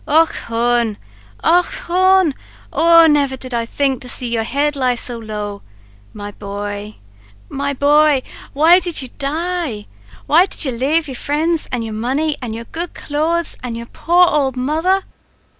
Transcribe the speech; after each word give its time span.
Och 0.07 0.29
hone! 0.47 0.95
och 1.43 1.63
hone! 1.87 2.33
oh, 2.73 3.05
never 3.07 3.37
did 3.37 3.53
I 3.53 3.67
think 3.67 4.01
to 4.01 4.09
see 4.09 4.33
your 4.33 4.41
head 4.43 4.75
lie 4.75 4.95
so 4.95 5.19
low. 5.19 5.61
My 6.11 6.31
bhoy! 6.31 6.95
my 7.49 7.75
bhoy! 7.75 8.23
why 8.53 8.79
did 8.79 9.03
you 9.03 9.09
die? 9.19 9.85
Why 10.25 10.47
did 10.47 10.65
You 10.65 10.71
lave 10.71 11.07
your 11.07 11.13
frinds, 11.13 11.69
and 11.71 11.83
your 11.83 11.93
money, 11.93 12.35
and 12.41 12.55
your 12.55 12.65
good 12.71 12.95
clothes, 12.95 13.55
and 13.61 13.77
your 13.77 13.85
poor 13.85 14.25
owld 14.27 14.57
mother?" 14.57 15.03